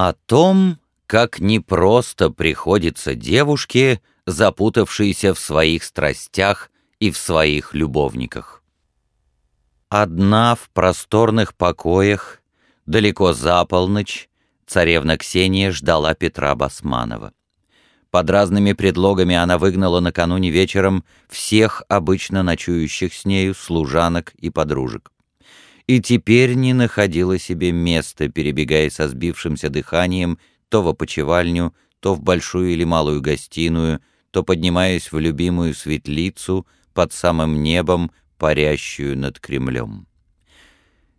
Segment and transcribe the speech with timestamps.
[0.00, 6.70] О том, как непросто приходится девушке, запутавшейся в своих страстях
[7.00, 8.62] и в своих любовниках.
[9.88, 12.40] Одна в просторных покоях,
[12.86, 14.28] далеко за полночь,
[14.68, 17.32] царевна Ксения ждала Петра Басманова.
[18.12, 25.10] Под разными предлогами она выгнала накануне вечером всех обычно ночующих с нею служанок и подружек.
[25.88, 30.38] И теперь не находила себе места, перебегая со сбившимся дыханием
[30.68, 37.14] то в опочивальню, то в большую или малую гостиную, то поднимаясь в любимую светлицу под
[37.14, 40.06] самым небом, парящую над Кремлем.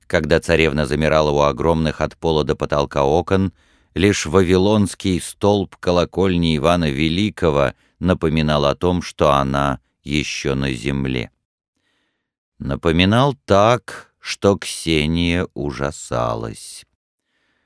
[0.06, 3.54] Когда царевна замирала у огромных от пола до потолка окон,
[3.96, 11.32] лишь вавилонский столб колокольни Ивана Великого напоминал о том, что она еще на земле.
[12.60, 16.86] Напоминал так, что Ксения ужасалась.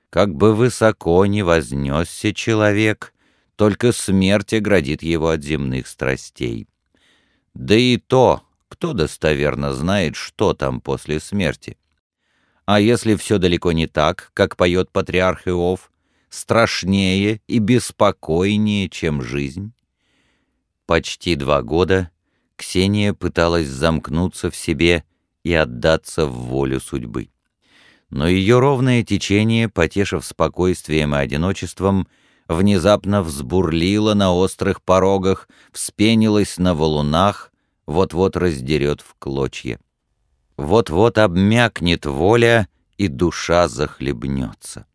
[0.09, 3.13] Как бы высоко ни вознесся человек,
[3.55, 6.67] только смерть оградит его от земных страстей.
[7.53, 11.77] Да и то, кто достоверно знает, что там после смерти.
[12.65, 15.91] А если все далеко не так, как поет патриарх Иов,
[16.29, 19.73] страшнее и беспокойнее, чем жизнь?
[20.85, 22.09] Почти два года
[22.55, 25.03] Ксения пыталась замкнуться в себе
[25.43, 27.29] и отдаться в волю судьбы
[28.13, 32.07] но ее ровное течение, потешив спокойствием и одиночеством,
[32.47, 37.51] внезапно взбурлило на острых порогах, вспенилось на валунах,
[37.87, 39.79] вот-вот раздерет в клочья.
[40.57, 44.85] Вот-вот обмякнет воля, и душа захлебнется.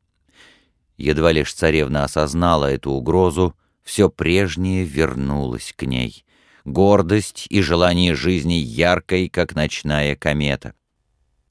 [0.97, 6.25] Едва лишь царевна осознала эту угрозу, все прежнее вернулось к ней.
[6.73, 10.75] Гордость и желание жизни яркой, как ночная комета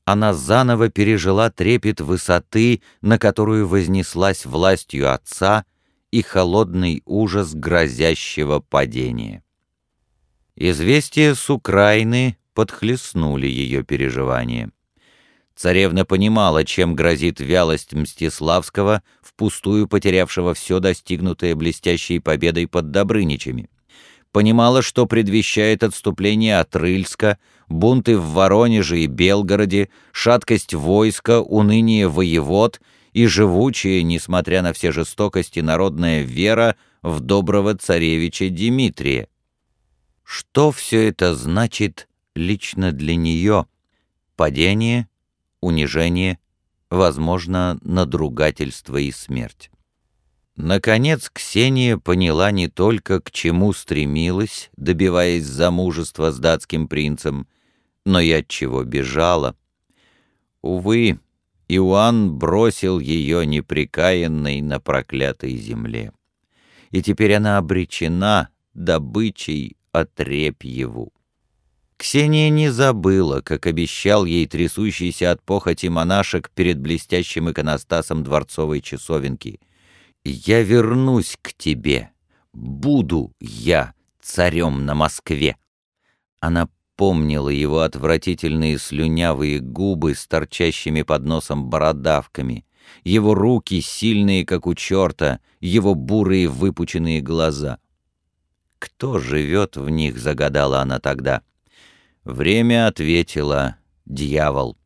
[0.07, 5.65] она заново пережила трепет высоты, на которую вознеслась властью отца,
[6.11, 9.43] и холодный ужас грозящего падения.
[10.55, 14.71] Известия с Украины подхлестнули ее переживания.
[15.57, 23.69] Царевна понимала, чем грозит вялость Мстиславского, впустую потерявшего все достигнутое блестящей победой под Добрыничами
[24.31, 32.81] понимала, что предвещает отступление от Рыльска, бунты в Воронеже и Белгороде, шаткость войска, уныние воевод
[33.13, 39.27] и живучая, несмотря на все жестокости, народная вера в доброго царевича Дмитрия.
[40.23, 43.65] Что все это значит лично для нее?
[44.35, 45.07] Падение,
[45.61, 46.37] унижение,
[46.89, 49.71] возможно, надругательство и смерть.
[50.57, 57.47] Наконец Ксения поняла не только, к чему стремилась, добиваясь замужества с датским принцем,
[58.05, 59.55] но и от чего бежала.
[60.63, 61.19] Увы,
[61.67, 66.11] Иоанн бросил ее неприкаянной на проклятой земле.
[66.89, 71.13] И теперь она обречена добычей отрепьеву.
[71.97, 79.59] Ксения не забыла, как обещал ей трясущийся от похоти монашек перед блестящим иконостасом дворцовой часовенки—
[80.29, 82.11] я вернусь к тебе.
[82.53, 85.57] Буду я царем на Москве.
[86.39, 92.65] Она помнила его отвратительные слюнявые губы с торчащими под носом бородавками,
[93.03, 97.79] его руки, сильные, как у черта, его бурые выпученные глаза.
[98.79, 101.41] Кто живет в них, загадала она тогда.
[102.23, 104.76] Время ответило «Дьявол».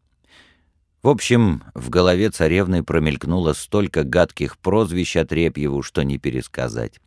[1.03, 7.01] В общем, в голове царевны промелькнуло столько гадких прозвищ Отрепьеву, что не пересказать.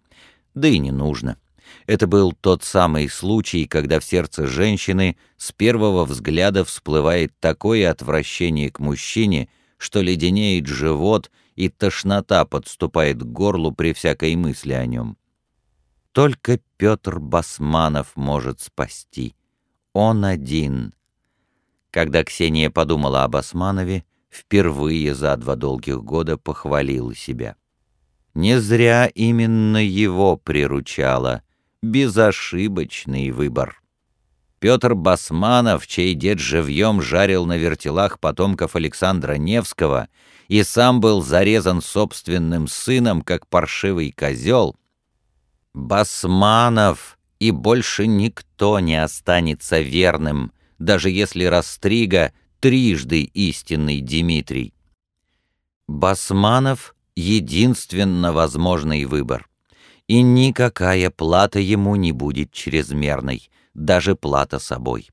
[0.54, 1.38] Да и не нужно.
[1.86, 8.70] Это был тот самый случай, когда в сердце женщины с первого взгляда всплывает такое отвращение
[8.70, 15.16] к мужчине, что леденеет живот и тошнота подступает к горлу при всякой мысли о нем.
[16.12, 19.34] Только Петр Басманов может спасти.
[19.92, 20.94] Он один—
[21.94, 27.54] когда Ксения подумала об Османове, впервые за два долгих года похвалила себя.
[28.34, 31.42] Не зря именно его приручала.
[31.84, 33.80] Безошибочный выбор.
[34.58, 40.08] Петр Басманов, чей дед живьем жарил на вертелах потомков Александра Невского
[40.48, 44.74] и сам был зарезан собственным сыном, как паршивый козел.
[45.74, 54.74] Басманов, и больше никто не останется верным— даже если Растрига трижды истинный Дмитрий.
[55.86, 59.48] Басманов— единственно возможный выбор.
[60.06, 65.08] И никакая плата ему не будет чрезмерной, даже плата собой.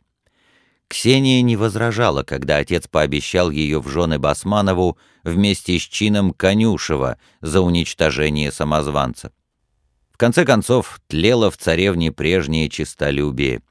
[0.92, 7.62] Ксения не возражала, когда отец пообещал ее в жены Басманову вместе с чином Конюшева за
[7.62, 9.32] уничтожение самозванца.
[10.12, 13.62] В конце концов, тлело в царевне прежнее честолюбие.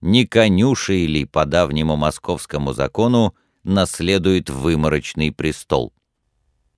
[0.00, 5.92] Не конюшей ли по давнему московскому закону наследует выморочный престол?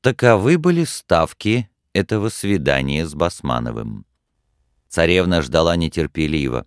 [0.00, 4.06] Таковы были ставки этого свидания с Басмановым.
[4.88, 6.66] Царевна ждала нетерпеливо.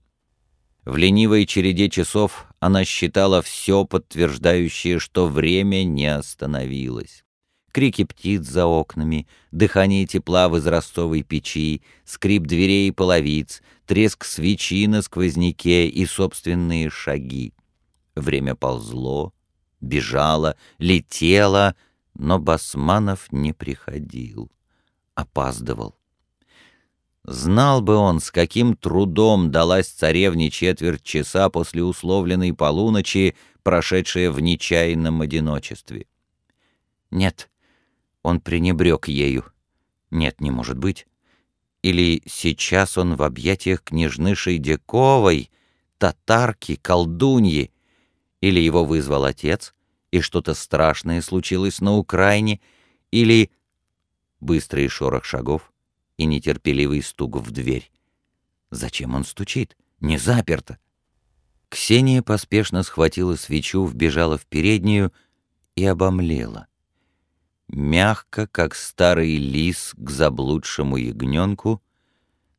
[0.86, 7.25] В ленивой череде часов она считала все подтверждающее, что время не остановилось.
[7.75, 14.88] Крики птиц за окнами, дыхание тепла в израстовой печи, скрип дверей и половиц, треск свечи
[14.88, 17.54] на сквозняке и собственные шаги.
[18.16, 19.33] Время ползло,
[19.81, 21.75] бежало, летело,
[22.13, 24.50] но Басманов не приходил,
[25.13, 25.98] опаздывал.
[27.25, 34.39] Знал бы он, с каким трудом далась царевне четверть часа после условленной полуночи, прошедшая в
[34.39, 36.07] нечаянном одиночестве.
[37.12, 37.50] Нет,
[38.25, 39.45] он пренебрег ею.
[40.10, 41.06] Нет, не может быть.
[41.83, 45.51] Или сейчас он в объятиях княжны Шейдяковой,
[46.00, 47.72] татарки, колдуньи,
[48.42, 49.75] или его вызвал отец,
[50.10, 52.62] и что-то страшное случилось на Украине,
[53.12, 53.51] или
[54.39, 55.71] быстрый шорох шагов,
[56.18, 57.92] и нетерпеливый стук в дверь.
[58.71, 59.78] Зачем он стучит?
[60.00, 60.80] Не заперто.
[61.69, 65.13] Ксения поспешно схватила свечу, вбежала в переднюю
[65.75, 66.68] и обомлела.
[67.67, 71.81] Мягко, как старый лис к заблудшему ягненку,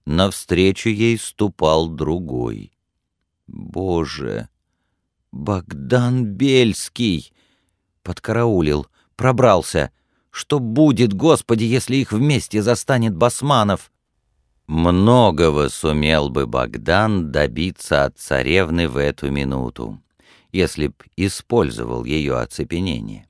[0.04, 2.72] навстречу ей ступал другой.
[3.46, 4.48] Боже!
[5.32, 7.32] Богдан Бельский!
[8.02, 8.86] Подкараулил,
[9.16, 9.90] пробрался—
[10.36, 13.90] что будет, Господи, если их вместе застанет Басманов?
[14.66, 19.98] Многого сумел бы Богдан добиться от царевны в эту минуту,
[20.52, 23.26] если б использовал ее оцепенение.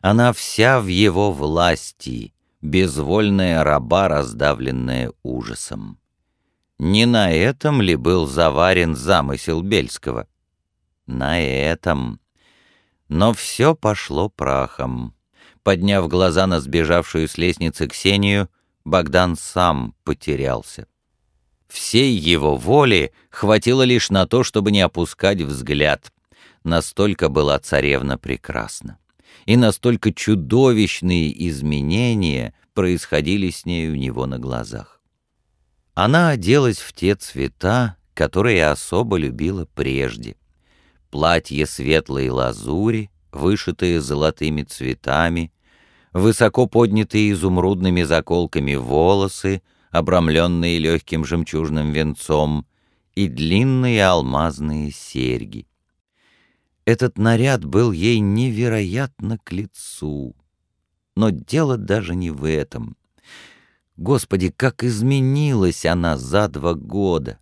[0.00, 5.98] Она вся в его власти, безвольная раба, раздавленная ужасом.
[6.78, 10.26] Не на этом ли был заварен замысел Бельского?
[11.06, 12.20] На этом.
[13.08, 15.14] Но все пошло прахом.
[15.62, 18.48] Подняв глаза на сбежавшую с лестницы Ксению,
[18.84, 20.86] Богдан сам потерялся.
[21.68, 26.12] Всей его воли хватило лишь на то, чтобы не опускать взгляд.
[26.64, 28.98] Настолько была царевна прекрасна.
[29.46, 35.00] И настолько чудовищные изменения происходили с ней у него на глазах.
[35.94, 40.36] Она оделась в те цвета, которые особо любила прежде.
[41.10, 45.52] Платье светлой лазури, вышитые золотыми цветами,
[46.12, 52.66] высоко поднятые изумрудными заколками волосы, обрамленные легким жемчужным венцом,
[53.14, 55.68] и длинные алмазные серьги.
[56.84, 60.36] Этот наряд был ей невероятно к лицу.
[61.16, 62.96] Но дело даже не в этом.
[63.96, 67.38] Господи, как изменилась она за два года!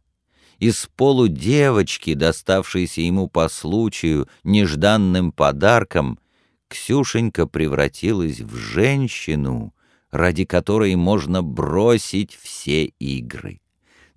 [0.58, 6.20] Из полудевочки, доставшейся ему по случаю, нежданным подарком,
[6.68, 9.74] Ксюшенька превратилась в женщину,
[10.12, 13.60] ради которой можно бросить все игры.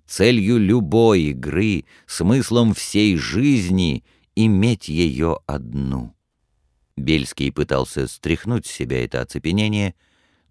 [0.06, 4.04] Целью любой игры, смыслом всей жизни—
[4.36, 6.14] иметь ее одну.
[6.96, 9.94] Бельский пытался стряхнуть с себя это оцепенение,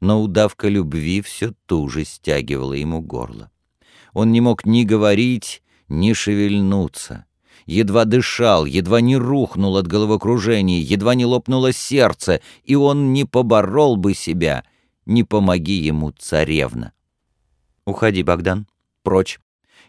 [0.01, 3.49] но удавка любви все туже стягивала ему горло.
[4.13, 7.25] Он не мог ни говорить, ни шевельнуться
[7.65, 13.97] едва дышал, едва не рухнул от головокружения, едва не лопнуло сердце, и он не поборол
[13.97, 14.63] бы себя,
[15.05, 16.93] не помоги ему царевна.
[17.85, 18.67] «Уходи, Богдан,
[19.03, 19.39] прочь.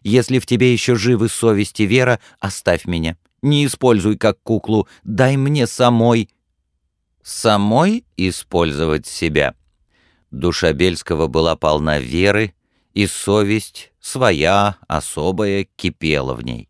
[0.02, 3.16] Если в тебе еще живы совесть и вера, оставь меня.
[3.46, 6.28] Не используй как куклу, дай мне самой».
[7.22, 9.54] «Самой использовать себя?»
[10.30, 12.54] Душа Бельского была полна веры,
[12.92, 16.68] и совесть, своя, особая, кипела в ней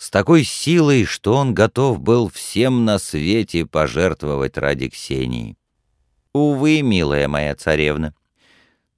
[0.00, 5.58] с такой силой, что он готов был всем на свете пожертвовать ради Ксении.
[6.32, 8.14] Увы, милая моя царевна,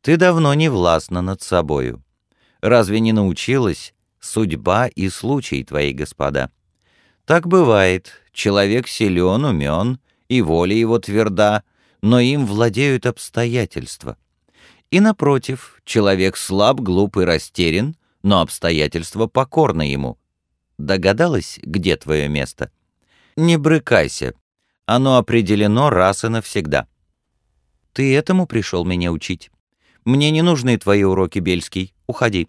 [0.01, 2.05] ты давно не властна над собою.
[2.61, 6.53] Разве не научилась судьба и случай твои, господа?
[7.25, 11.63] Так бывает, человек силен, умен, и воля его тверда,
[12.01, 14.17] но им владеют обстоятельства.
[14.91, 20.19] И напротив, человек слаб, глуп и растерян, но обстоятельства покорны ему—
[20.83, 22.73] Догадалась, где твое место?
[23.37, 24.35] Не брыкайся.
[24.85, 26.89] Оно определено раз и навсегда.
[27.93, 29.53] Ты этому пришел меня учить.
[30.05, 31.95] Мне не нужны твои уроки, Бельский.
[32.09, 32.49] Уходи.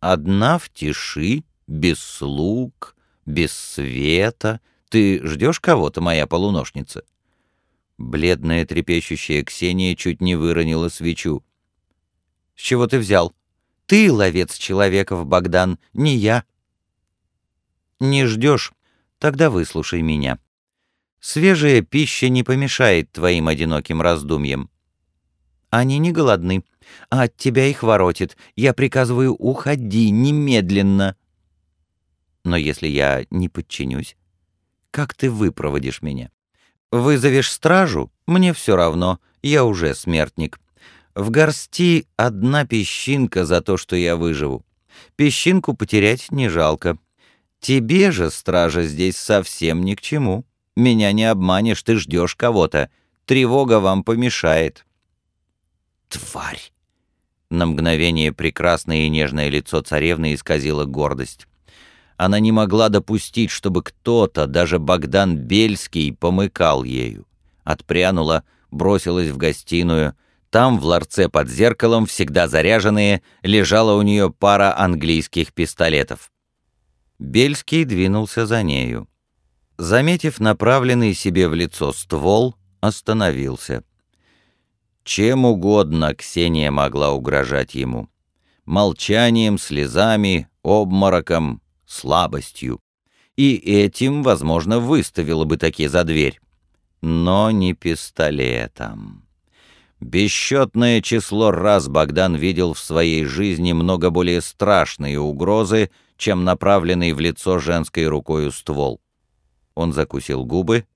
[0.00, 2.96] Одна в тиши, без слуг,
[3.28, 7.04] без света, Ты ждешь кого-то, моя полуношница?»
[7.98, 11.44] Бледная трепещущая Ксения чуть не выронила свечу.
[12.56, 13.34] «С чего ты взял?
[13.86, 16.44] Ты ловец человеков, Богдан, не я».
[18.00, 18.72] «Не ждешь?
[19.18, 20.38] Тогда выслушай меня.
[21.20, 24.70] Свежая пища не помешает твоим одиноким раздумьям.
[25.70, 26.64] Они не голодны,
[27.10, 28.36] а от тебя их воротит.
[28.56, 31.16] Я приказываю, уходи немедленно.
[32.48, 34.16] Но если я не подчинюсь,
[34.90, 36.30] как ты выпроводишь меня?
[36.90, 38.10] Вызовешь стражу?
[38.26, 40.58] Мне все равно, я уже смертник.
[41.14, 44.64] В горсти одна песчинка за то, что я выживу.
[45.14, 46.96] Песчинку потерять не жалко.
[47.60, 50.46] Тебе же, стража, здесь совсем ни к чему.
[50.74, 52.90] Меня не обманешь, ты ждешь кого-то.
[53.26, 54.86] Тревога вам помешает.
[56.08, 56.72] Тварь!
[57.50, 61.47] На мгновение прекрасное и нежное лицо царевны исказило гордость.
[62.18, 67.28] Она не могла допустить, чтобы кто-то, даже Богдан Бельский, помыкал ею.
[67.62, 70.16] Отпрянула, бросилась в гостиную.
[70.50, 76.32] Там, в ларце под зеркалом, всегда заряженные, лежала у нее пара английских пистолетов.
[77.20, 79.08] Бельский двинулся за нею.
[79.76, 83.84] Заметив направленный себе в лицо ствол, остановился.
[85.04, 88.08] Чем угодно Ксения могла угрожать ему.
[88.64, 92.80] Молчанием, слезами, обмороком, слабостью.
[93.36, 96.40] И этим, возможно, выставила бы такие за дверь.
[97.00, 99.24] Но не пистолетом.
[100.00, 107.20] Бесчетное число раз Богдан видел в своей жизни много более страшные угрозы, чем направленный в
[107.20, 109.00] лицо женской рукою ствол.
[109.74, 110.86] Он закусил губы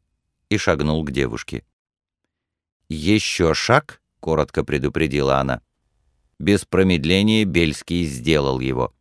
[0.48, 1.64] и шагнул к девушке.
[2.88, 5.62] «Еще шаг?»— коротко предупредила она.
[6.38, 8.92] Без промедления Бельский сделал его.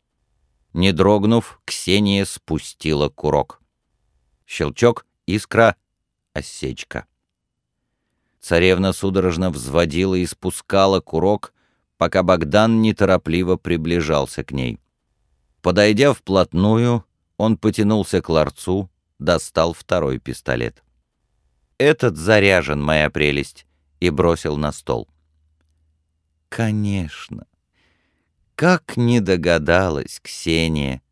[0.72, 3.60] Не дрогнув, Ксения спустила курок.
[4.46, 5.76] Щелчок, искра,
[6.32, 7.06] осечка.
[8.40, 11.54] Царевна судорожно взводила и спускала курок,
[11.96, 14.80] пока Богдан неторопливо приближался к ней.
[15.60, 17.04] Подойдя вплотную,
[17.36, 20.82] он потянулся к ларцу, достал второй пистолет.
[21.78, 23.66] «Этот заряжен, моя прелесть»,
[24.00, 25.08] и бросил на стол.
[26.48, 27.46] «Конечно,
[28.62, 31.02] как не догадалась Ксения.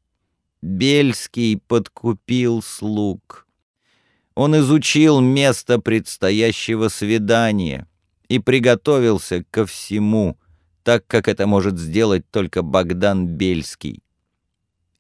[0.63, 3.49] Бельский подкупил слуг.
[4.37, 7.89] Он изучил место предстоящего свидания
[8.29, 10.39] и приготовился ко всему,
[10.85, 14.05] так как это может сделать только Богдан Бельский.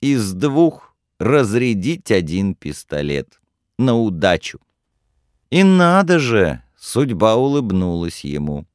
[0.01, 3.41] Из двух разрядить один пистолет.
[3.79, 4.59] На удачу.
[5.51, 8.67] И надо же, судьба улыбнулась ему.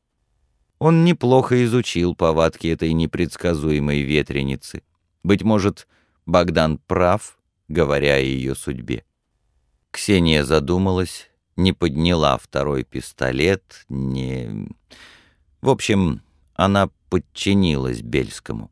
[0.85, 4.83] Он неплохо изучил повадки этой непредсказуемой ветреницы.
[5.23, 5.87] Быть может,
[6.27, 9.03] Богдан прав, говоря о ее судьбе.
[9.89, 14.69] Ксения задумалась, не подняла второй пистолет, не...
[15.59, 16.21] В общем,
[16.53, 18.69] она подчинилась Бельскому.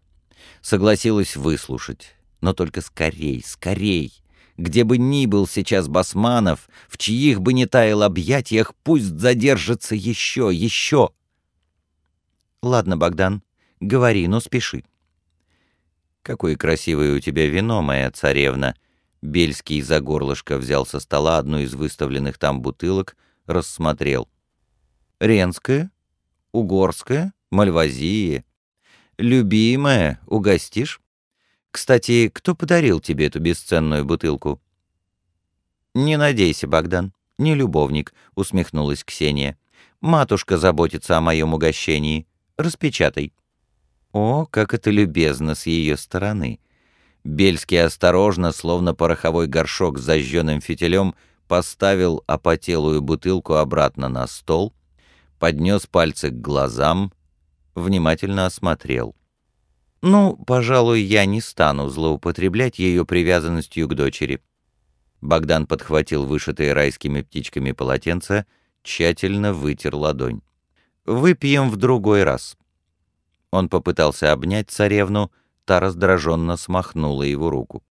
[0.61, 4.13] Согласилась выслушать, но только скорей, скорей.
[4.57, 10.51] Где бы ни был сейчас Басманов, в чьих бы ни таял объятиях, пусть задержится еще,
[10.53, 11.09] еще.
[12.63, 13.43] «Ладно, Богдан,
[13.81, 14.85] говори, но спеши».
[16.21, 18.73] «Какое красивое у тебя вино, моя царевна!»
[19.21, 23.17] Бельский за горлышко взял со стола одну из выставленных там бутылок,
[23.47, 24.29] рассмотрел.
[25.19, 25.91] «Ренское?
[26.53, 27.33] Угорское?
[27.51, 28.45] Мальвазия?
[29.17, 31.01] Любимая, угостишь?
[31.69, 34.61] Кстати, кто подарил тебе эту бесценную бутылку?»
[35.93, 39.57] «Не надейся, Богдан, не любовник»,— усмехнулась Ксения.
[39.99, 42.25] «Матушка заботится о моем угощении.
[42.57, 43.33] Распечатай».
[44.11, 46.59] О, как это любезно с ее стороны.
[47.23, 51.15] Бельский осторожно, словно пороховой горшок с зажженным фитилем,
[51.47, 54.73] поставил опотелую бутылку обратно на стол,
[55.39, 57.11] поднес пальцы к глазам,
[57.75, 59.15] внимательно осмотрел.
[60.01, 64.41] «Ну, пожалуй, я не стану злоупотреблять ее привязанностью к дочери».
[65.21, 68.45] Богдан подхватил вышитые райскими птичками полотенце,
[68.83, 70.41] тщательно вытер ладонь.
[71.05, 72.57] Выпьем в другой раз».
[73.51, 75.31] Он попытался обнять царевну,
[75.65, 77.83] та раздраженно смахнула его руку.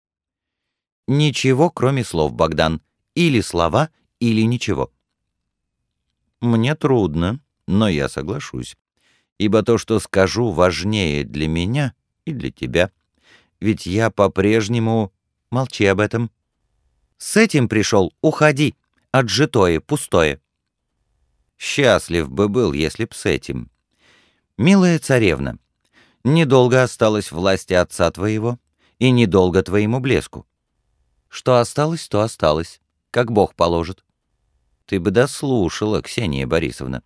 [1.07, 2.81] «Ничего, кроме слов, Богдан.
[3.15, 3.89] Или слова,
[4.19, 4.91] или ничего».
[6.39, 8.75] «Мне трудно, но я соглашусь.
[9.37, 11.93] Ибо то, что скажу, важнее для меня
[12.25, 12.91] и для тебя.
[13.59, 15.13] Ведь я по-прежнему...
[15.51, 16.31] Молчи об этом».
[17.17, 18.75] «С этим пришел, уходи.
[19.11, 20.40] Отжитое, пустое».
[21.61, 23.69] Счастлив бы был, если б с этим.
[24.57, 25.59] Милая царевна,
[26.23, 28.57] недолго осталось власти отца твоего
[28.97, 30.47] и недолго твоему блеску.
[31.29, 32.81] Что осталось, то осталось.
[33.11, 34.03] как Бог положит.
[34.87, 37.03] Ты бы дослушала, Ксения Борисовна.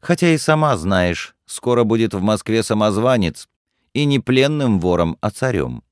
[0.00, 3.48] Хотя и сама знаешь, скоро будет в Москве самозванец,
[3.94, 5.82] и не пленным вором, а царем.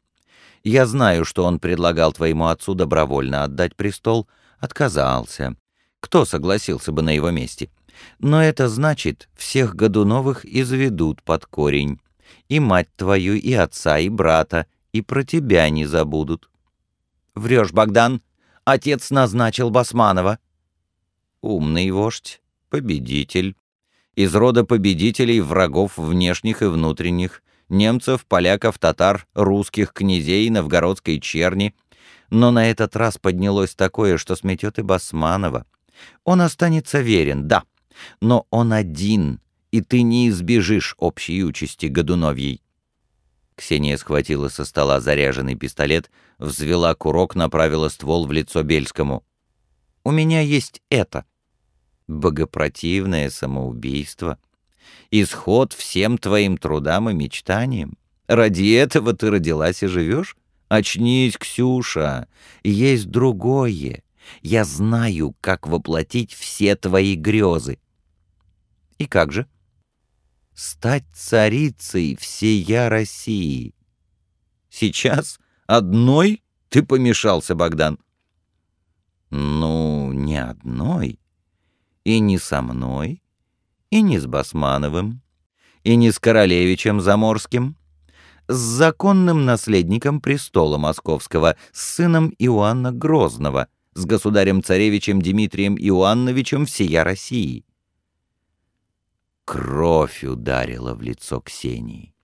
[0.62, 4.28] Я знаю, что он предлагал твоему отцу добровольно отдать престол,
[4.60, 5.56] отказался.
[5.98, 7.68] Кто согласился бы на его месте?
[8.18, 12.00] Но это значит, всех Годуновых изведут под корень.
[12.48, 16.50] И мать твою, и отца, и брата, и про тебя не забудут.
[17.34, 18.22] Врешь, Богдан.
[18.64, 20.38] Отец назначил Басманова.
[21.40, 23.56] Умный вождь, победитель.
[24.14, 31.74] Из рода победителей врагов внешних и внутренних, немцев, поляков, татар, русских, князей, новгородской черни.
[32.28, 35.64] Но на этот раз поднялось такое, что сметет и Басманова.
[36.24, 37.64] Он останется верен, да,
[38.20, 39.40] но он один,
[39.70, 42.62] и ты не избежишь общей участи Годуновьей.
[43.54, 49.22] Ксения схватила со стола заряженный пистолет, взвела курок, направила ствол в лицо Бельскому.
[50.02, 51.26] «У меня есть это».
[52.08, 54.38] Богопротивное самоубийство.
[55.10, 57.98] Исход всем твоим трудам и мечтаниям.
[58.26, 60.36] Ради этого ты родилась и живешь?
[60.68, 62.28] Очнись, Ксюша,
[62.62, 64.02] есть другое.
[64.40, 67.78] Я знаю, как воплотить все твои грезы.
[69.00, 69.46] И как же?
[70.52, 73.74] Стать царицей всея России.
[74.68, 77.98] Сейчас одной ты помешался, Богдан.
[79.30, 81.18] Ну, не одной.
[82.04, 83.22] И не со мной,
[83.88, 85.22] и не с Басмановым,
[85.82, 87.78] и не с королевичем Заморским,
[88.48, 97.64] с законным наследником престола московского, с сыном Иоанна Грозного— с государем-царевичем Дмитрием Иоанновичем всея России.
[99.50, 102.14] Кровь ударила в лицо Ксении.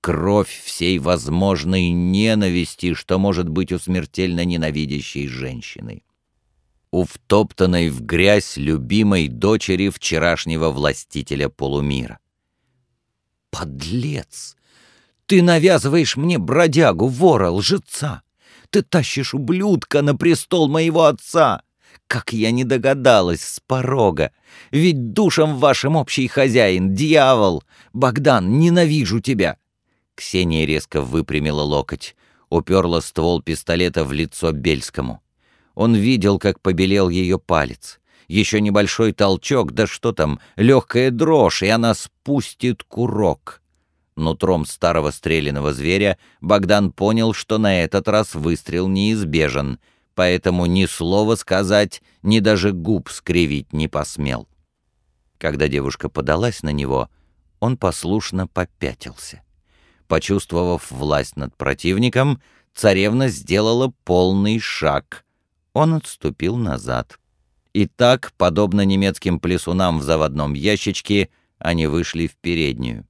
[0.00, 6.04] Кровь всей возможной ненависти, что может быть у смертельно ненавидящей женщины.
[6.92, 12.20] У втоптанной в грязь любимой дочери вчерашнего властителя полумира.
[13.50, 14.56] «Подлец!
[15.26, 18.22] Ты навязываешь мне бродягу, вора, лжеца!
[18.70, 21.63] Ты тащишь ублюдка на престол моего отца!
[22.06, 24.32] Как я не догадалась с порога!
[24.70, 27.62] Ведь душам вашим общий хозяин, дьявол!
[27.92, 29.56] Богдан, ненавижу тебя!»
[30.14, 32.14] Ксения резко выпрямила локоть,
[32.50, 35.20] уперла ствол пистолета в лицо Бельскому.
[35.74, 37.98] Он видел, как побелел ее палец.
[38.28, 43.60] Еще небольшой толчок, да что там, легкая дрожь, и она спустит курок.
[44.16, 49.80] Нутром старого стреляного зверя Богдан понял, что на этот раз выстрел неизбежен,
[50.14, 54.48] поэтому ни слова сказать, ни даже губ скривить не посмел.
[55.38, 57.10] Когда девушка подалась на него,
[57.60, 59.42] он послушно попятился.
[60.06, 62.40] Почувствовав власть над противником,
[62.74, 65.24] царевна сделала полный шаг.
[65.72, 67.18] Он отступил назад.
[67.72, 73.06] И так, подобно немецким плесунам в заводном ящичке, они вышли в переднюю.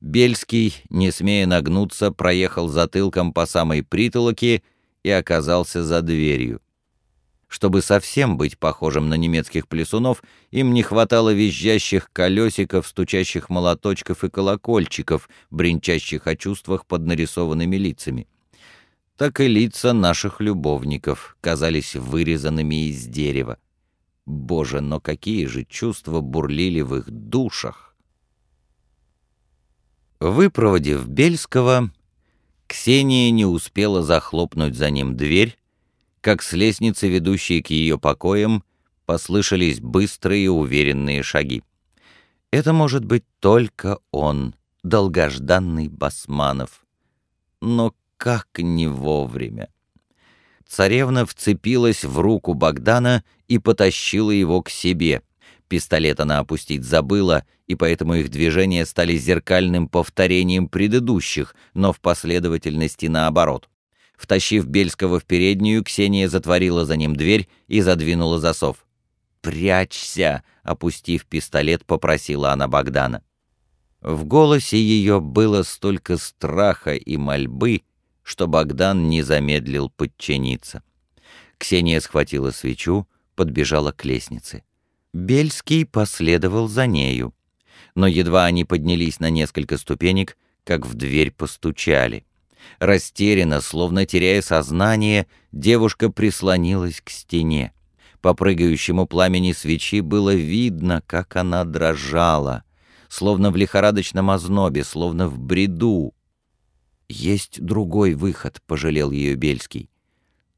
[0.00, 4.64] Бельский, не смея нагнуться, проехал затылком по самой притолоке
[5.02, 6.60] и оказался за дверью.
[7.48, 14.30] Чтобы совсем быть похожим на немецких плесунов, им не хватало визжащих колесиков, стучащих молоточков и
[14.30, 18.26] колокольчиков, бренчащих о чувствах под нарисованными лицами.
[19.18, 23.58] Так и лица наших любовников казались вырезанными из дерева.
[24.24, 27.94] Боже, но какие же чувства бурлили в их душах!
[30.20, 31.90] Выпроводив Бельского,
[32.72, 35.58] Ксения не успела захлопнуть за ним дверь,
[36.22, 38.64] как с лестницы, ведущей к ее покоям,
[39.04, 41.62] послышались быстрые уверенные шаги.
[42.50, 46.86] Это может быть только он, долгожданный Басманов.
[47.60, 49.68] Но как не вовремя!
[50.66, 55.20] Царевна вцепилась в руку Богдана и потащила его к себе—
[55.72, 63.06] Пистолет она опустить забыла, и поэтому их движения стали зеркальным повторением предыдущих, но в последовательности
[63.06, 63.70] наоборот.
[64.14, 68.84] Втащив Бельского в переднюю, Ксения затворила за ним дверь и задвинула засов.
[69.40, 73.22] «Прячься!»— опустив пистолет, попросила она Богдана.
[74.02, 77.80] В голосе ее было столько страха и мольбы,
[78.22, 80.82] что Богдан не замедлил подчиниться.
[81.56, 84.64] Ксения схватила свечу, подбежала к лестнице.
[85.12, 87.34] Бельский последовал за нею.
[87.94, 92.24] Но едва они поднялись на несколько ступенек, как в дверь постучали.
[92.78, 97.72] Растерянно, словно теряя сознание, девушка прислонилась к стене.
[98.20, 102.62] По прыгающему пламени свечи было видно, как она дрожала,
[103.08, 106.14] словно в лихорадочном ознобе, словно в бреду.
[107.08, 109.90] «Есть другой выход»,— пожалел ее Бельский.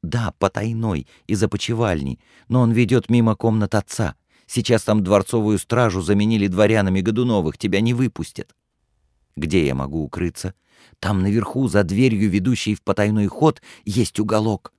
[0.03, 4.15] «Да, потайной, из опочивальни, но он ведет мимо комнат отца.
[4.47, 8.55] Сейчас там дворцовую стражу заменили дворянами Годуновых, тебя не выпустят».
[9.35, 10.53] «Где я могу укрыться?»
[10.99, 14.71] «Там наверху, за дверью, ведущей в потайной ход, есть уголок».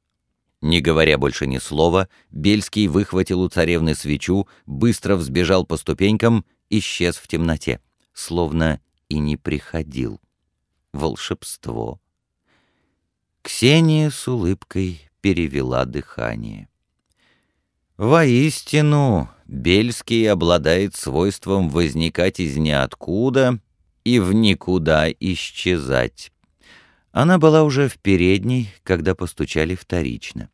[0.63, 7.17] Не говоря больше ни слова, Бельский выхватил у царевны свечу, быстро взбежал по ступенькам, исчез
[7.17, 7.81] в темноте,
[8.13, 10.21] словно и не приходил.
[10.93, 12.01] Волшебство.
[13.43, 16.69] Ксения с улыбкой перевела дыхание.
[17.97, 23.61] Воистину, Бельский обладает свойством возникать из ниоткуда
[24.05, 26.33] и в никуда исчезать.
[27.13, 30.51] Она была уже в передней, когда постучали вторично.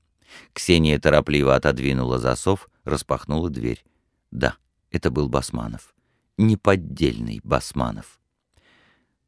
[0.52, 3.82] Ксения торопливо отодвинула засов, распахнула дверь.
[4.30, 4.56] Да,
[4.90, 5.94] это был Басманов.
[6.36, 8.20] Неподдельный Басманов.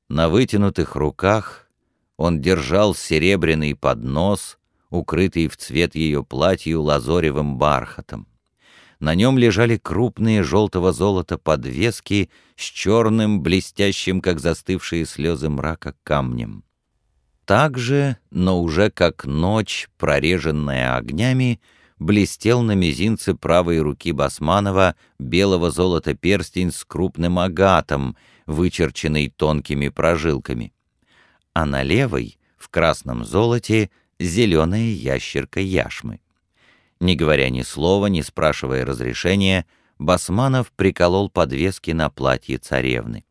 [0.08, 1.68] На вытянутых руках
[2.16, 4.58] он держал серебряный поднос,
[4.90, 8.28] укрытый в цвет ее платью лазоревым бархатом.
[9.04, 16.64] На нем лежали крупные желтого золота подвески с черным, блестящим, как застывшие слезы мрака, камнем.
[17.44, 21.60] Также, но уже как ночь, прореженная огнями,
[21.98, 30.72] блестел на мизинце правой руки Басманова белого золота перстень с крупным агатом, вычерченный тонкими прожилками.
[31.52, 36.20] А на левой, в красном золоте, зеленая ящерка яшмы.
[37.04, 39.66] Не говоря ни слова, не спрашивая разрешения,
[39.98, 43.26] Басманов приколол подвески на платье царевны.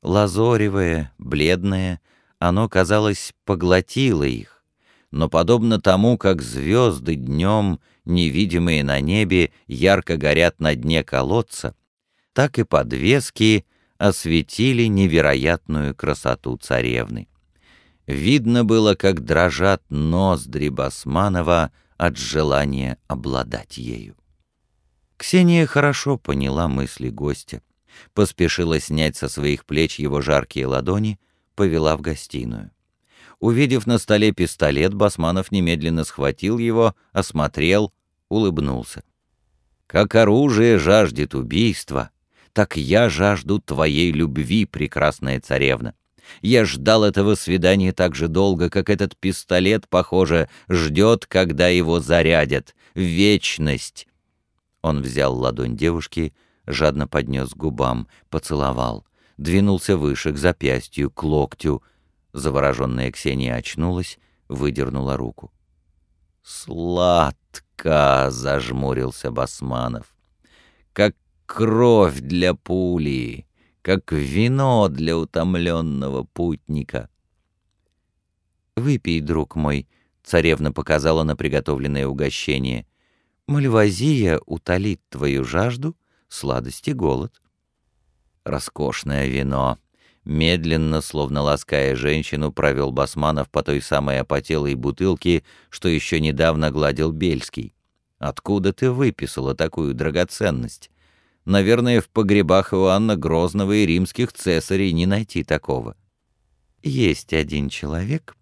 [0.00, 2.00] Лазоревое, бледное,
[2.38, 4.64] оно, казалось, поглотило их,
[5.10, 11.76] но подобно тому, как звезды днем, невидимые на небе, ярко горят на дне колодца,
[12.32, 13.66] так и подвески
[13.98, 17.28] осветили невероятную красоту царевны.
[18.06, 24.16] Видно было, как дрожат ноздри Басманова от желания обладать ею.
[25.16, 27.62] Ксения хорошо поняла мысли гостя,
[28.12, 31.18] поспешила снять со своих плеч его жаркие ладони,
[31.54, 32.70] повела в гостиную.
[33.38, 37.92] Увидев на столе пистолет, Басманов немедленно схватил его, осмотрел,
[38.28, 39.02] улыбнулся.
[39.86, 42.10] «Как оружие жаждет убийства,
[42.52, 45.94] так я жажду твоей любви, прекрасная царевна.
[46.42, 52.74] Я ждал этого свидания так же долго, как этот пистолет, похоже, ждет, когда его зарядят.
[52.94, 54.06] Вечность!»
[54.82, 56.34] Он взял ладонь девушки,
[56.66, 61.82] жадно поднес к губам, поцеловал двинулся выше, к запястью, к локтю.
[62.32, 65.52] Завороженная Ксения очнулась, выдернула руку.
[66.42, 70.14] «Сладко!»— зажмурился Басманов.
[70.92, 71.14] «Как
[71.46, 73.45] кровь для пули,
[73.86, 77.08] как вино для утомленного путника».
[78.74, 79.86] «Выпей, друг мой»,—
[80.24, 82.84] царевна показала на приготовленное угощение.
[83.46, 85.96] «Мальвазия утолит твою жажду,
[86.28, 87.40] сладость и голод».
[88.42, 89.78] Роскошное вино.
[90.24, 97.12] Медленно, словно лаская женщину, провел Басманов по той самой опотелой бутылке, что еще недавно гладил
[97.12, 97.72] Бельский.
[98.18, 100.90] «Откуда ты выписала такую драгоценность?
[101.46, 105.96] Наверное, в погребах Иоанна Грозного и римских цесарей не найти такого».
[106.82, 108.36] «Есть один человек,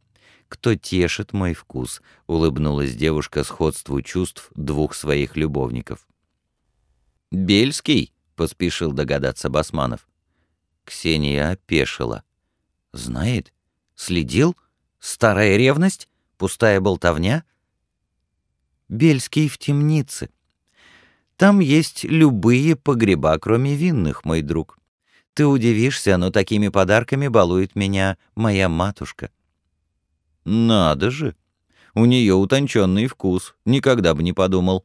[0.48, 6.08] кто тешит мой вкус»,— улыбнулась девушка сходству чувств двух своих любовников.
[7.30, 10.08] «Бельский?»— поспешил догадаться Басманов.
[10.84, 12.24] Ксения опешила.
[12.92, 13.52] «Знает?
[13.96, 14.56] Следил?
[14.98, 16.08] Старая ревность?
[16.38, 17.44] Пустая болтовня?»
[18.88, 20.30] «Бельский в темнице.
[21.36, 24.78] Там есть любые погреба, кроме винных, мой друг.
[25.34, 29.30] Ты удивишься, но такими подарками балует меня моя матушка».
[30.44, 31.34] «Надо же!
[31.94, 34.84] У нее утонченный вкус, никогда бы не подумал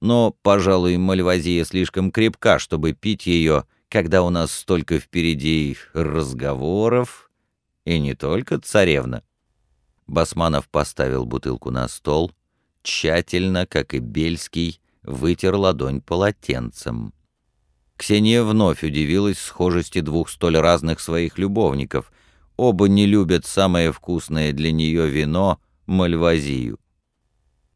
[0.00, 7.30] но, пожалуй, Мальвазия слишком крепка, чтобы пить ее, когда у нас столько впереди разговоров,
[7.84, 9.22] и не только царевна.
[10.06, 12.32] Басманов поставил бутылку на стол,
[12.82, 17.12] тщательно, как и Бельский, вытер ладонь полотенцем.
[17.96, 22.12] Ксения вновь удивилась схожести двух столь разных своих любовников.
[22.56, 26.78] Оба не любят самое вкусное для нее вино— мальвазию.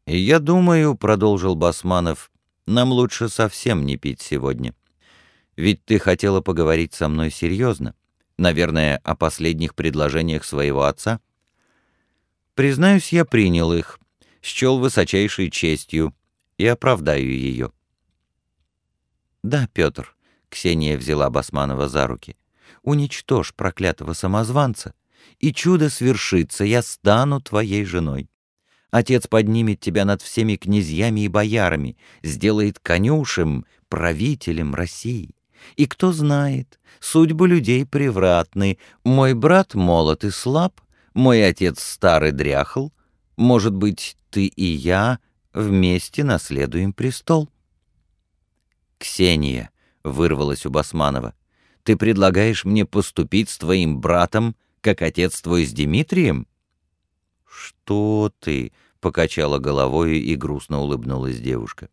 [0.05, 2.31] «Я думаю»,— продолжил Басманов,—
[2.65, 4.73] «нам лучше совсем не пить сегодня.
[5.55, 7.95] Ведь ты хотела поговорить со мной серьезно,
[8.37, 11.19] наверное, о последних предложениях своего отца.
[12.55, 13.99] Признаюсь, я принял их,
[14.41, 16.13] счел высочайшей честью
[16.63, 17.71] и оправдаю ее».
[19.43, 20.15] «Да, Петр»,—
[20.49, 22.37] Ксения взяла Басманова за руки,—
[22.83, 24.93] «уничтожь проклятого самозванца,
[25.39, 28.29] и чудо свершится, я стану твоей женой.
[28.91, 35.35] Отец поднимет тебя над всеми князьями и боярами, сделает конюшем, правителем России.
[35.75, 38.77] И кто знает, судьбы людей превратны.
[39.03, 40.79] Мой брат молод и слаб,
[41.13, 42.91] мой отец старый дряхл.
[43.35, 45.19] Может быть, ты и я
[45.53, 47.49] вместе наследуем престол.
[48.97, 49.71] «Ксения»,—
[50.03, 51.35] вырвалась у Басманова,—
[51.83, 56.47] «ты предлагаешь мне поступить с твоим братом, как отец твой с Дмитрием?»
[57.45, 61.89] «Что ты?»— покачала головой и грустно улыбнулась девушка.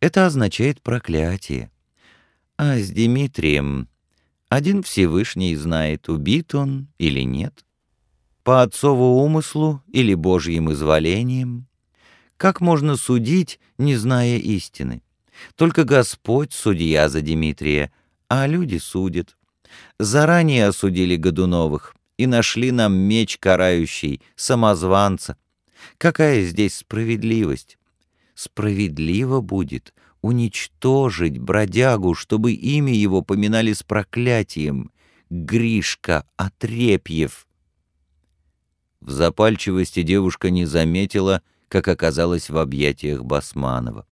[0.00, 1.70] «Это означает проклятие.
[2.56, 3.88] А с Дмитрием
[4.48, 7.64] один Всевышний знает, убит он или нет.
[8.42, 11.68] По отцову умыслу или Божьим изволением.
[12.40, 15.02] Как можно судить, не зная истины?
[15.56, 17.92] Только Господь судья за Дмитрия,
[18.28, 19.36] а люди судят.
[19.98, 25.36] Заранее осудили Годуновых и нашли нам меч карающий, самозванца.
[25.98, 27.76] Какая здесь справедливость?
[28.34, 34.92] Справедливо будет уничтожить бродягу, чтобы имя его поминали с проклятием.
[35.28, 37.46] Гришка Отрепьев.
[39.02, 44.04] В запальчивости девушка не заметила, как оказалась в объятиях Басманова.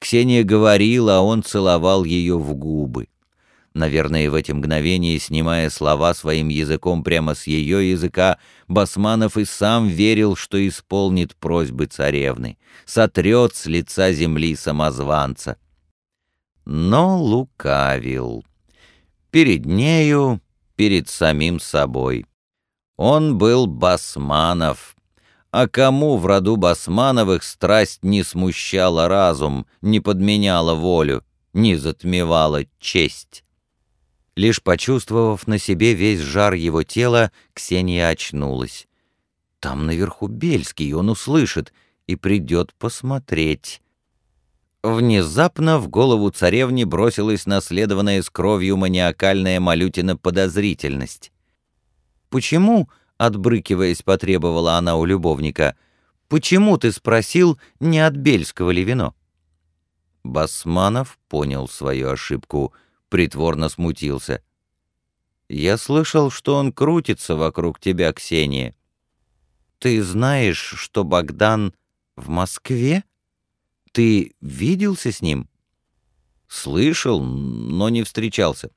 [0.00, 3.08] Ксения говорила, а он целовал ее в губы.
[3.74, 9.88] Наверное, в эти мгновения, снимая слова своим языком прямо с ее языка, Басманов и сам
[9.88, 15.58] верил, что исполнит просьбы царевны, сотрет с лица земли самозванца.
[16.64, 18.44] Но лукавил.
[19.30, 20.40] Перед нею,
[20.76, 22.26] перед самим собой.
[22.96, 24.96] Он был Басманов,
[25.52, 33.44] а кому в роду Басмановых страсть не смущала разум, не подменяла волю, не затмевала честь?
[34.34, 38.88] Лишь почувствовав на себе весь жар его тела, Ксения очнулась.
[39.60, 41.74] Там наверху Бельский, он услышит
[42.06, 43.82] и придет посмотреть.
[44.82, 51.30] Внезапно в голову царевни бросилась наследованная с кровью маниакальная Малютина подозрительность.
[52.30, 52.88] «Почему?»—
[53.26, 55.76] отбрыкиваясь, потребовала она у любовника.
[56.26, 59.14] «Почему ты спросил, не от Бельского ли вино?»
[60.24, 62.72] Басманов понял свою ошибку,
[63.08, 64.42] притворно смутился.
[65.48, 68.74] «Я слышал, что он крутится вокруг тебя, Ксения.
[69.78, 71.74] Ты знаешь, что Богдан
[72.16, 73.04] в Москве?
[73.92, 75.48] Ты виделся с ним?»
[76.48, 78.70] «Слышал, но не встречался.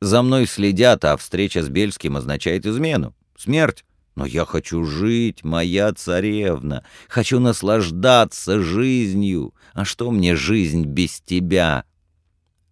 [0.00, 3.84] За мной следят, а встреча с Бельским означает измену, смерть.
[4.16, 9.54] Но я хочу жить, моя царевна, хочу наслаждаться жизнью.
[9.72, 11.84] А что мне жизнь без тебя?»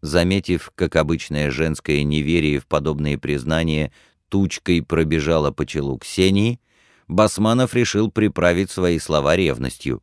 [0.02, 3.92] Заметив, как обычное женское неверие в подобные признания
[4.28, 6.60] тучкой пробежала по челу Ксении,
[7.08, 10.02] Басманов решил приправить свои слова ревностью.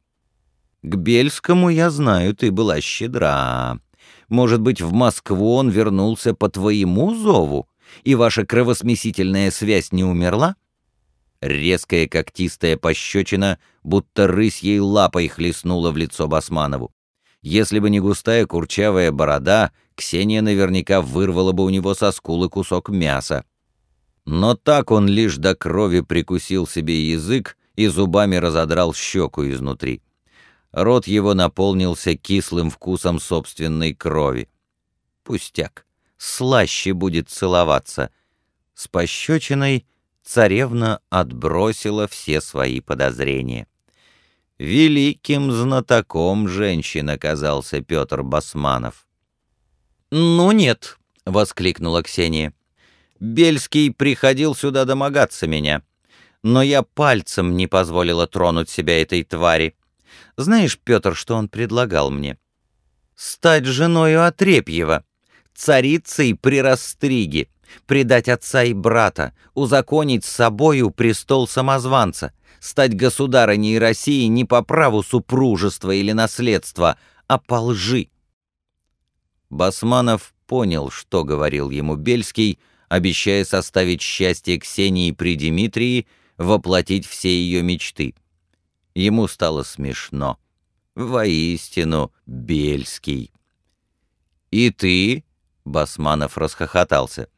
[0.81, 3.79] «К Бельскому, я знаю, ты была щедра.
[4.29, 7.67] Может быть, в Москву он вернулся по твоему зову,
[8.03, 10.55] и ваша кровосмесительная связь не умерла?»
[11.41, 16.91] Резкая когтистая пощечина, будто рысь ей лапой хлестнула в лицо Басманову.
[17.41, 22.89] Если бы не густая курчавая борода, Ксения наверняка вырвала бы у него со скулы кусок
[22.89, 23.45] мяса.
[24.25, 30.01] Но так он лишь до крови прикусил себе язык и зубами разодрал щеку изнутри.
[30.71, 34.49] Рот его наполнился кислым вкусом собственной крови.
[35.23, 35.85] Пустяк,
[36.19, 38.11] слаще будет целоваться.
[38.75, 39.87] С пощечиной
[40.21, 43.67] царевна отбросила все свои подозрения.
[44.59, 49.07] Великим знатоком женщин оказался Петр Басманов.
[50.11, 52.53] «Ну нет»,— воскликнула Ксения.
[53.19, 55.83] «Бельский приходил сюда домогаться меня,
[56.43, 59.77] но я пальцем не позволила тронуть себя этой твари.
[60.35, 62.37] Знаешь, Петр, что он предлагал мне?
[63.15, 65.03] Стать женою Отрепьева,
[65.59, 67.49] царицей при Растриге,
[67.85, 75.03] предать отца и брата, узаконить с собою престол самозванца, стать государыней России не по праву
[75.03, 78.09] супружества или наследства, а по лжи.
[79.49, 87.61] Басманов понял, что говорил ему Бельский, обещая составить счастье Ксении при Дмитрии, воплотить все ее
[87.61, 88.15] мечты—
[88.99, 90.37] Ему стало смешно.
[90.95, 93.31] Воистину, Бельский.
[94.51, 95.23] «И ты?»—
[95.65, 97.29] Басманов расхохотался.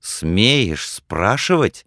[0.00, 1.86] «Смеешь спрашивать?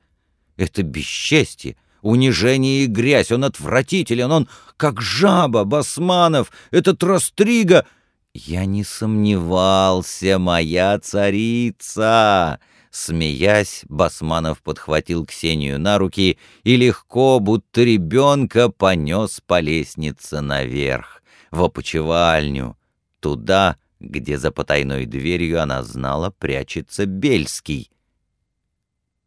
[0.57, 3.31] Это бесчестье, унижение и грязь.
[3.31, 7.85] Он отвратителен, он как жаба, Басманов, этот Растрига...»
[8.33, 12.59] «Я не сомневался, моя царица!»
[12.91, 21.63] Смеясь, Басманов подхватил Ксению на руки и легко, будто ребенка, понес по лестнице наверх, в
[21.63, 22.77] опочивальню,
[23.21, 27.91] туда, где за потайной дверью она знала прячется Бельский.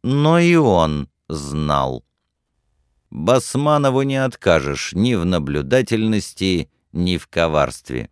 [0.03, 2.03] Но и он знал.
[3.09, 8.09] Басманову не откажешь ни в наблюдательности, ни в коварстве.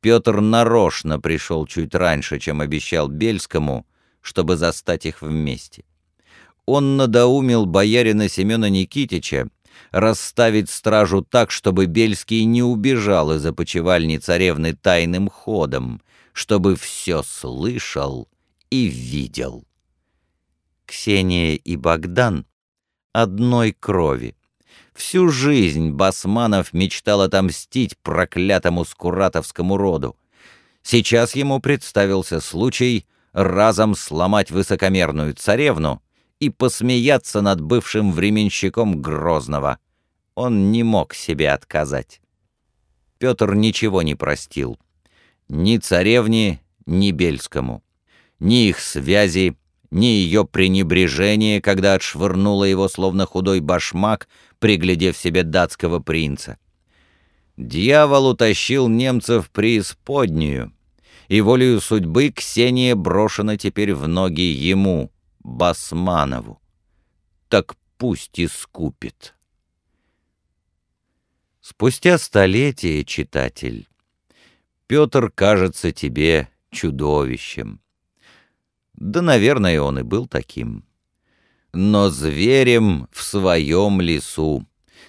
[0.00, 3.86] Петр нарочно пришел чуть раньше, чем обещал Бельскому,
[4.20, 5.84] чтобы застать их вместе.
[6.66, 9.48] Он надоумил боярина Семена Никитича
[9.90, 16.00] расставить стражу так, чтобы Бельский не убежал из опочивальни царевны тайным ходом,
[16.32, 18.28] чтобы все слышал
[18.70, 19.64] и видел.
[20.86, 22.46] Ксения и Богдан
[23.12, 24.36] одной крови.
[24.94, 30.16] Всю жизнь Басманов мечтал отомстить проклятому скуратовскому роду.
[30.82, 36.02] Сейчас ему представился случай разом сломать высокомерную царевну
[36.40, 39.78] и посмеяться над бывшим временщиком Грозного.
[40.34, 42.20] Он не мог себе отказать.
[43.18, 44.78] Петр ничего не простил.
[45.48, 47.84] Ни царевне, ни Бельскому.
[48.38, 49.58] Ни их связи,
[49.90, 56.56] ни ее пренебрежение, когда отшвырнула его словно худой башмак, приглядев себе датского принца.
[57.58, 60.72] Дьявол утащил немцев преисподнюю,
[61.28, 66.60] и волею судьбы Ксения брошена теперь в ноги ему, Басманову.
[67.48, 69.34] Так пусть и скупит.
[71.60, 73.88] Спустя столетия, читатель,
[74.86, 77.80] Петр кажется тебе чудовищем.
[78.94, 80.84] Да, наверное, он и был таким.
[81.72, 84.66] Но зверем в своем лесу,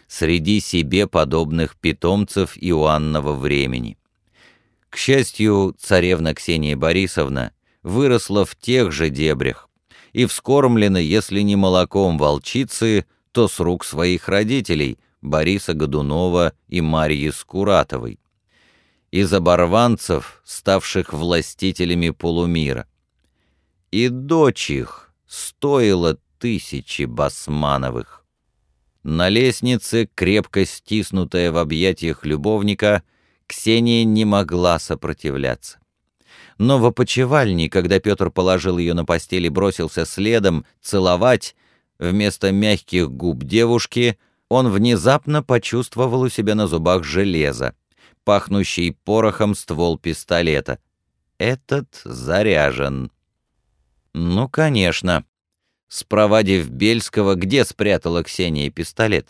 [0.08, 3.98] среди себе подобных питомцев Иоаннова времени.
[4.90, 9.71] К счастью, царевна Ксения Борисовна выросла в тех же дебрях
[10.14, 17.30] и вскормлена, если не молоком волчицы, то с рук своих родителей, Бориса Годунова и Марьи
[17.32, 18.20] Скуратовой.
[19.12, 22.88] Из оборванцев, ставших властителями полумира
[23.92, 28.26] и дочь их стоила тысячи басмановых.
[29.04, 33.04] На лестнице, крепко стиснутая в объятиях любовника,
[33.48, 35.81] Ксения не могла сопротивляться.
[36.62, 41.56] Но в опочивальне, когда Петр положил ее на постель и бросился следом целовать,
[41.98, 47.74] вместо мягких губ девушки, он внезапно почувствовал у себя на зубах железо,
[48.26, 50.78] пахнущий порохом ствол пистолета.
[51.40, 53.12] Этот заряжен.
[54.14, 55.26] Ну, конечно.
[55.88, 59.30] Спровадив Бельского, где спрятала Ксения пистолет?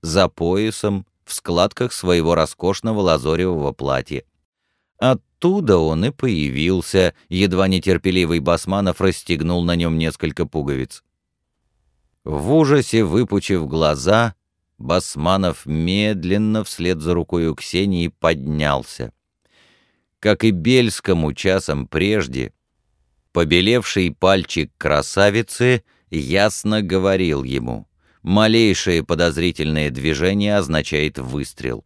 [0.00, 4.22] За поясом, в складках своего роскошного лазоревого платья.
[4.98, 11.02] Оттуда он и появился, едва нетерпеливый Басманов расстегнул на нем несколько пуговиц.
[12.24, 14.34] В ужасе выпучив глаза,
[14.76, 19.12] Басманов медленно вслед за рукою Ксении поднялся.
[20.20, 22.52] Как и Бельскому часом прежде,
[23.32, 27.86] Побелевший пальчик красавицы ясно говорил ему,
[28.22, 31.84] малейшее подозрительное движение означает выстрел.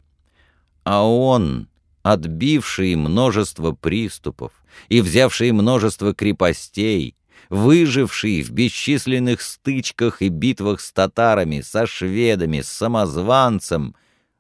[0.85, 1.69] А он,
[2.03, 4.53] отбивший множество приступов
[4.89, 7.17] и взявший множество крепостей,
[7.49, 13.95] выживший в бесчисленных стычках и битвах с татарами, со шведами, с самозванцем,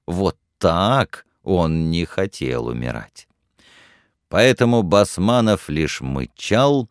[0.07, 3.29] вот так он не хотел умирать.
[4.29, 6.88] Поэтому Басманов лишь мычал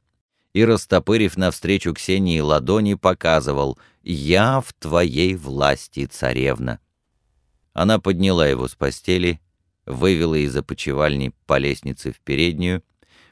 [0.54, 6.80] и, растопырив навстречу Ксении ладони, показывал «Я в твоей власти, царевна».
[7.74, 9.40] Она подняла его с постели,
[9.86, 12.84] вывела из опочивальни по лестнице в переднюю,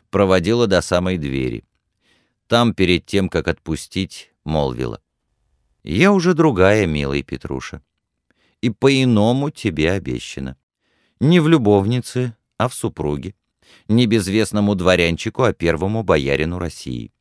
[0.10, 1.64] проводила до самой двери.
[2.48, 5.02] Там, перед тем, как отпустить, молвила.
[5.84, 7.82] «Я уже другая, милый Петруша,
[8.62, 10.58] и по-иному тебе обещана.
[11.20, 13.36] Не в любовнице, а в супруге
[13.88, 17.12] не безвестному дворянчику, а первому боярину России.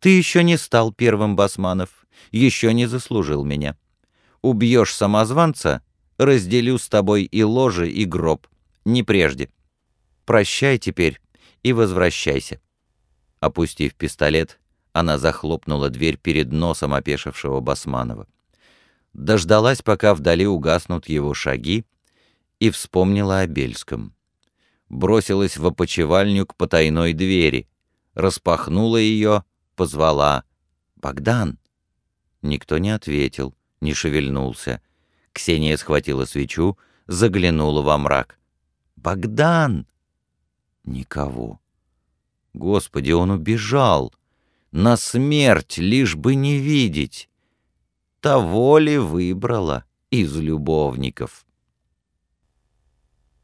[0.00, 3.76] Ты еще не стал первым басманов, еще не заслужил меня.
[4.42, 5.82] Убьешь самозванца,
[6.16, 8.46] разделю с тобой и ложе, и гроб,
[8.92, 9.50] не прежде.
[10.24, 11.20] Прощай теперь
[11.62, 12.60] и возвращайся».
[13.40, 14.58] Опустив пистолет,
[14.92, 18.26] она захлопнула дверь перед носом опешившего Басманова.
[19.12, 21.84] Дождалась, пока вдали угаснут его шаги,
[22.58, 24.14] и вспомнила о Бельском
[24.88, 27.68] бросилась в опочивальню к потайной двери,
[28.14, 29.44] распахнула ее,
[29.76, 30.44] позвала
[30.96, 31.58] «Богдан!».
[32.42, 34.80] Никто не ответил, не шевельнулся.
[35.32, 38.37] Ксения схватила свечу, заглянула во мрак.
[39.02, 39.86] «Богдан!»
[40.84, 41.60] Никого.
[42.52, 44.12] Господи, он убежал!
[44.70, 47.28] на смерть, лишь бы не видеть.
[48.20, 51.46] Того ли выбрала из любовников?